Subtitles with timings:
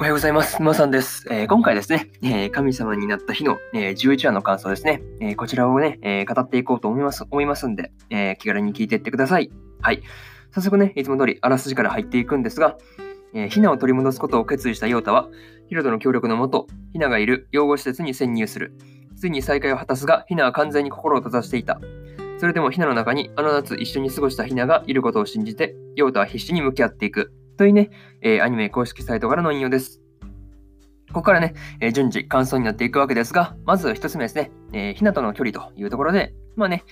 [0.00, 0.58] おはようございます。
[0.58, 1.26] 沼さんです。
[1.30, 9.50] えー、今回ですね、えー、神様になった日の、えー、11話の感想ですね、えこちらをね、え語っていこうと思います思いますんで、え気軽に聞いていってください。
[9.82, 10.02] はい。
[10.52, 12.78] 早速ね、いつも通りあらすじから入っていくんですが、
[13.34, 15.28] えー、ヒナを取り戻すことを決意したヨータは、
[15.68, 18.72] ヒロトの協力のもと、ヒナがいる養護施設に潜入する。
[19.18, 21.78] ついに再会を果たすが、ヒナは完全に心を閉ざしていた。
[22.38, 27.34] それでもヒナの中にあの夏一緒に過ごしたヒナがいることを信じて、ヨータは必死に向き合っていく。
[27.60, 27.90] というね、
[28.22, 30.00] えー、アニメ公式サイトからの引用です。
[31.08, 31.52] ここからね、
[31.82, 36.84] えー、順次感想になっていくわけですが、まず1つ目ですね、えー、ひなとの距離というところで、まあね、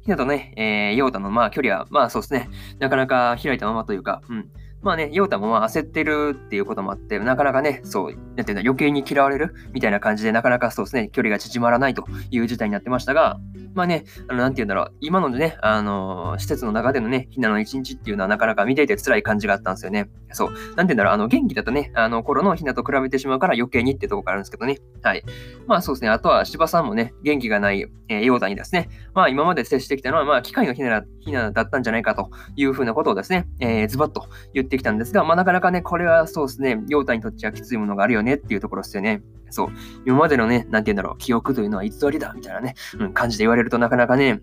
[0.00, 4.48] ひなとね、えー、ヨータのまあ距離は、まあそうですね、なかなか開いたままというか、うん、
[4.84, 9.54] まあね、ヨータもまあ焦ってるっていうこともあって、なかなかね、そう、なんていうの、余計に嫌われる？
[9.72, 13.40] みたいな感じで、なかなかそうですね、距離が縮まらないという事態になってましたが、
[13.74, 20.10] まあね、あの、なんて言うんだろう、今のでね、あのー、施設の中でのね、ひなの一日っていうのはなかなか見ていて辛い感じがあったんですよね。
[20.32, 24.78] そう、なんて言うんだろう、あの、元気だとね、あの、頃のひなと比べてしまうから余計にってとこがあるんですけどね。
[25.02, 25.24] はい。
[25.66, 39.22] まあそうですね、あとは芝さんもね、元気がない、えー、ヨータにですね、まあ今まで接してきたのは、まあ機械のひなだひなだったんじゃないかというふうなことをですね、えー、ズバッと言ってきたんですが、まあなかなかね、これはそうですね、ヨータにとってはきついものがあるよねっていうところですよね。
[39.50, 39.68] そう。
[40.04, 44.40] 今までのね、なんて言うんだろう、記憶というのは偽りだみたいなね、うん、感じで言われるとなかなかね、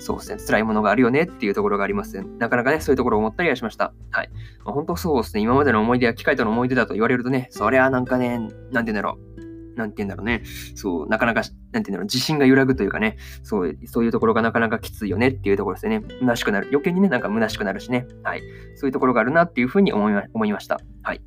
[0.00, 2.26] そうですね、辛いものがあるよねっていうところがあります、ね。
[2.38, 3.92] なかなかね、そういうところを思ったりはしました。
[4.10, 4.30] はい。
[4.64, 9.29] まあ、本当そうですね、今までの思い出や機械との思い出だと言われるとね、そりゃなんかね、なんて言うんだろう。
[9.80, 10.42] なんて言うんだろうね。
[10.74, 16.02] そう、なかなか、なんて言うんだろう、自信が揺らぐというかね、そう、そういうところがなかなかきついよねっていうところですね。
[16.20, 16.68] 虚しくなる。
[16.70, 18.06] 余計にね、なんか虚しくなるしね。
[18.22, 18.42] はい。
[18.76, 20.80] そういうところがあるなっていうふうに思いま思いました。
[21.02, 21.22] はい。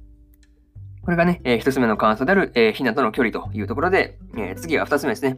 [1.03, 5.37] これがね、えー、一つ目の感想である、えー、ひなとの距離というところで、えー、次は二つ目ですね。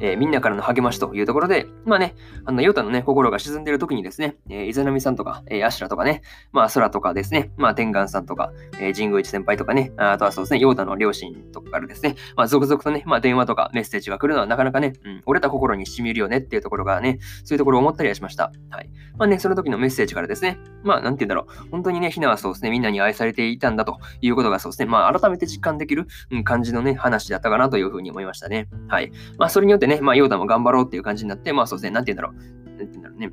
[0.00, 2.14] えー、みんなからの励ましというところで、まあね、
[2.44, 18.52] あの、ヨータのね、心が沈んでいる時にですね、えー、イザナミさんとか、えー、アシュラとかね、まあ、空とかですね、まあ、天眼さんとか、えー、神宮一先輩とかね、あとはそうですね、ヨータの両親とかからですね、まあ、続々とね、まあ、電話とかメッセージが来るのはなかなかね、うん、折れた心に染みるよねっていうところがね、そういうところを思ったりはしました。
[18.70, 18.90] はい。
[19.16, 28.68] まあね、その時のメッセージからですね、まあ、なんて言うんだろう、本当にね、ひなはそうですね、みんなに愛されていたんだということがそうですね、まあ、改めて実感できる、うん、感じのね、話だったかなというふうに思いましたね。
[28.88, 29.12] はい。
[29.38, 32.78] まあ、それによってね、まあ、ヨーダも頑張ろうっていう感じになって、まあそうですね、なんて言うんだろう。
[32.78, 33.30] なんて言うんだろうね。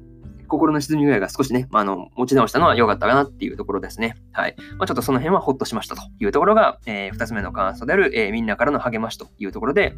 [0.48, 4.18] 心の沈み具合が少しね、まあ、あの、持ち直したのは良かったかなっていうところですね。
[4.34, 4.56] はい。
[4.78, 9.96] まあ、ちょっとその辺はほっとしましたというところが、えー、2つ目の感想である、えー、みんなからの励ましというところで、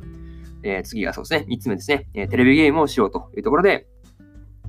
[0.61, 3.87] えー、次がそうですね、3つ目ですね、えー、テレビゲームをしようというところで、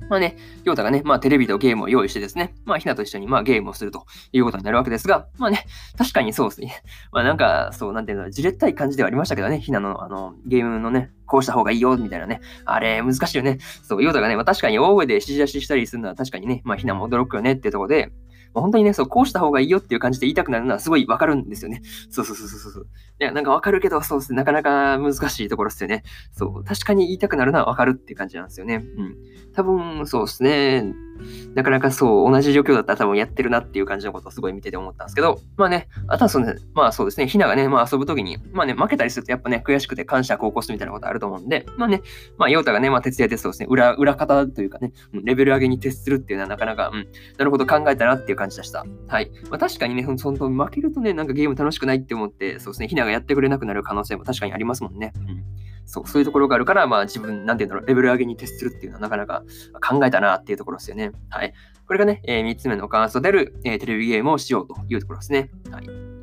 [0.09, 5.65] まあね、ヨータがね、まあテレビとゲームを用意してですね、まあひなと一緒にまあゲームをするということになるわけですが、まあね、
[5.97, 6.83] 確かにそうですね。
[7.11, 12.41] まあなんか、そう、なんていうの、じれったい感じではありましたけどね、ひなのあの、ゲームのね、こうした方がいいよ、みたいなね。
[12.65, 13.57] あれ、難しいよね。
[13.83, 18.11] そう、ヨータがね、まあ確かに大声で指示出ししたりするのは確かにね、まあひなも驚くよねっていうところで、
[18.55, 21.81] まあ、本当にね、そう、こうした方がいいよっていう感じで言いたくなるのはすごいわかるんですよね。
[22.09, 22.87] そうそうそうそうそう。
[23.19, 26.03] いや、なんかわかるけど、そうですね、なかなか難しいところですよね。
[26.31, 28.75] そう、確かに言いたくなるのはわかるっていう感じなんですよね。
[28.75, 29.15] うん。
[29.55, 30.93] 多分、そうですね。
[31.55, 42.01] なかなかそう、同じ状況だったら多分やってるなっていう感じのことをすごい見てて思ったんですけど、まあね、あとはその、まあそうですね、ひながね、まあ遊ぶときに、まあね、負けたりするとやっぱね、悔しくて感謝を起こすみたいなことあると思うんで、まあね、
[42.37, 48.85] まあ、ヨータがね、まあ、徹夜でそうですね、裏、裏方というかね、レベル上げに徹するっていうのはなかなか、うん、なるほど考えたなっていう感じでした。
[49.07, 49.31] はい。
[49.49, 55.13] まあ、確かにね、本当負けるとね、なんかゲーム楽しくないって思って、そうですね、ひながやってくれなくなる可能性も確かにありますもんね。
[55.15, 55.43] うん。
[55.85, 59.43] そう、そういうところがあるから、まあ自分、なんていうんだろう、レベル上げに徹するっていうのはなかなか
[59.87, 61.11] 考えたなっていうところですよね。
[61.29, 61.53] はい。
[61.87, 65.51] これがね、えー、3つ目の感想である、えー、テレビゲームをしようというところですね。
[65.71, 66.14] はい。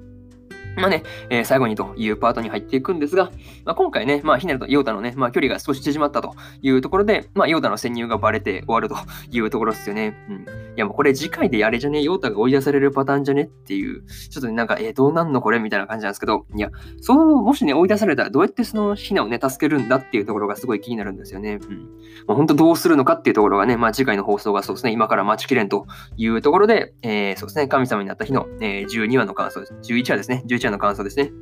[0.77, 3.31] まあね、えー、最後にというパートに入っていくんですが、
[3.65, 8.97] まあ、今回ね、まあ、ひなるとヨータのね、まあ、距離が少し縮まったというところで、まあ、ヨータの潜入がバレて終わると
[9.31, 10.16] いうところですよね。
[10.28, 10.37] うん。
[10.43, 10.44] い
[10.77, 12.03] や、もうこれ次回でやれじゃね？
[12.03, 13.43] ヨータが追い出されるパターンじゃね？
[13.43, 15.59] っていう、ちょっと、なんか、えー、どうなんのこれ？
[15.59, 21.59] みたいな感じなんですけど、いや、そう、もしね、追い出されたらどうやってそのひなをね、助けるんだっていうところがすごい気になるんですよね。
[21.62, 21.88] うん。
[22.27, 25.87] まあ、本当どうするのかっていうところがね、まあ、次回の放送がそうですね、今から待ちきれんと
[26.17, 29.61] いうところで、えー、そうですね、神様になった日の、えー、12話の感想。
[29.61, 30.43] 11話ですね。
[30.47, 31.32] 11話の感想ですね。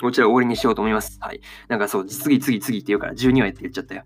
[0.00, 1.18] こちら終わりにしようと思います。
[1.20, 1.40] はい。
[1.68, 4.02] なんかそう、次、次、次って言うから、12話って言っちゃったよ。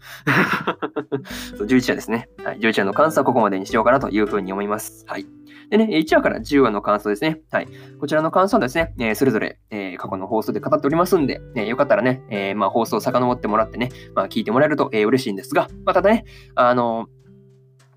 [1.57, 2.29] そう11話ですね。
[2.45, 2.59] はい。
[2.59, 5.05] 11話の感想はここまでにしようかなというふうに思います。
[5.09, 5.27] はい。
[5.71, 7.41] でね、1話から10話の感想ですね。
[7.51, 7.69] はい。
[7.99, 16.25] こちらの感想はですね、えー、それぞれ、えー、過去の放送で語っておりますんで、えー、よかったらね、えまあ、放送を遡ってもらってね、まあ、聞いてもらえると、え嬉しいんですが、まあ、ただね、
[16.55, 17.09] あの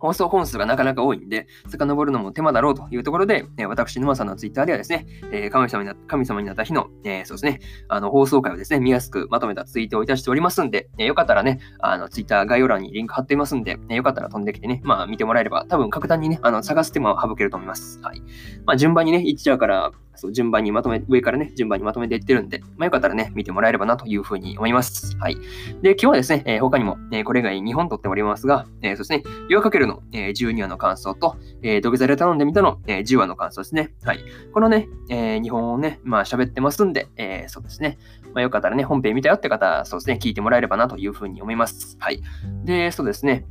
[0.04, 18.02] 放送本数がなかなか多いんで、遡るのも手間だろうというところで、え私、沼さんのツイッターではですね、え神様にな神様になった日の、えそうですね、あの放送回をですね、見やすくまとめたツイートをいたしておりますんで、えよかったらね、あのツイッター概要欄にリンク貼っていますんで、えよかったら飛んできてね、まあ見てもらえれば、多分格段にね、あの探す手間を省けると思います。
[18.02, 18.22] はい。
[18.66, 25.18] まあ順番にね、1話からそう順番にまとめ、上からね、順番にまとめていってるんで、まあ、よかったらね、見てもらえればなというふうに思います。
[25.18, 25.38] はい。
[25.82, 33.94] で、今日はですね、えー、他にも、えー、これ以外2本撮っておりますが、えー、そうですね、夜かけるの、えー、12話の感想と、えー、土下座で頼んでみたの、えー、10話の感想ですね。
[34.04, 34.20] はい。
[34.54, 37.98] このね、えー、2本をね、まあ喋ってますんで、えー、そうですね、
[38.34, 41.98] まあ、よかったらね、本編見たよって方、そうですね、聞いてもらえればなというふうに思います。
[42.00, 42.22] はい。
[42.64, 43.46] で、そうですね、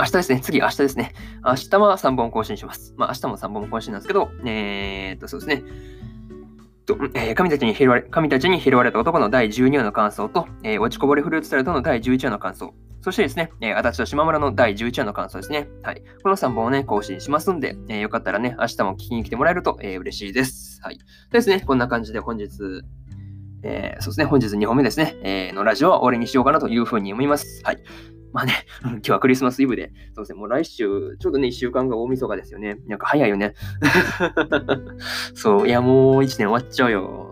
[0.00, 0.40] 明日ですね。
[0.40, 1.12] 次、明日ですね。
[1.44, 2.94] 明日は3本更新します。
[2.96, 5.62] まあ、明日も3本更新なんですけど、えー、っと、そうですね。
[7.14, 15.68] えー、神たちに拾われ神たちに拾われた男の第12話の感想と、えー、落ちこぼれフルーツタルトの第11話の感想、そしてですね、えー、足立と島村の第11話の感想ですね。
[15.82, 16.02] はい。
[16.22, 20.80] この3本をね、更新しますんで、えー、よかったらね、明日も聞きに来てもらえると、えー、嬉しいです。
[20.82, 20.98] はい。
[21.30, 22.48] ですね、こんな感じで本日、
[23.62, 27.60] えー、そうですね、本日2本目ですね、えー、のラジオは終わりにしようかなというふうに思います。
[27.64, 27.78] はい。
[28.32, 32.78] まあね、 今日はクリスマスイブで、そうですね、もう来週、ちょうどね、1週間が大晦日ですよね。
[32.86, 33.54] なんか早いよね。
[35.34, 37.29] そう、いや、もう1年終わっちゃうよ。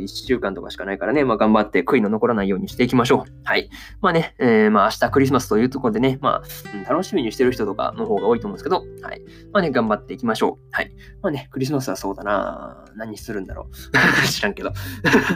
[0.00, 3.32] 1週間とかしかないからね、まあ頑張って悔いの残らないようにしていきましょう。
[3.44, 3.68] はい。
[4.00, 6.42] まあね、えー、まあ明日クリスマスというところでね、ま
[6.86, 9.22] あ、楽しみにしてる人とかの方が多いと思うんですけど、はい。
[9.52, 10.68] まあね、頑張っていきましょう。
[10.70, 10.92] はい。
[11.22, 13.74] まあね、クリスマスはそうだな何するんだろう。
[14.28, 14.72] 知らんけど。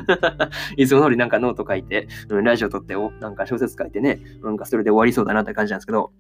[0.77, 6.13] いつも通りなんかノート書いて、ラジオ撮って、なんか小説書いてね、なんかそれで終わりそうだなって感じなんですけど、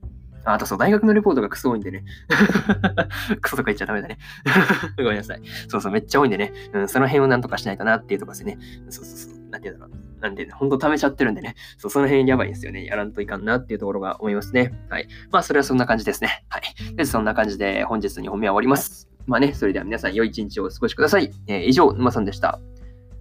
[0.44, 2.04] あとそう、大学のレポートがクソ多いんでね。
[3.40, 4.18] クソとか言っちゃダメだね。
[4.96, 5.42] ごめんなさい。
[5.68, 6.52] そうそう、めっちゃ多いんでね。
[6.72, 8.58] うん、その辺をなんとかしないとなっていうとこですね。
[8.88, 9.50] そうそうそう。
[9.50, 10.20] なんていうんだろう。
[10.20, 11.54] なんで、ね、ほんと貯めちゃってるんでね。
[11.78, 12.84] そう、その辺やばいですよね。
[12.84, 14.72] やらんといかんなっていうところが思いますね。
[14.88, 15.08] はい。
[15.30, 16.44] まあ、それはそんな感じですね。
[16.48, 16.94] はい。
[16.96, 19.08] で、そんな感じで本日2本目は終わります。
[19.26, 21.30] まあね、それでは皆さん良い一日をお過ごしください。
[21.46, 22.60] えー、以上、沼さんでした。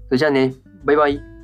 [0.08, 1.39] それじゃあね、バイバイ。